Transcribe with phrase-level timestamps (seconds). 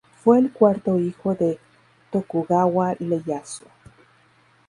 [0.23, 1.59] Fue el cuarto hijo de
[2.09, 3.65] Tokugawa Ieyasu.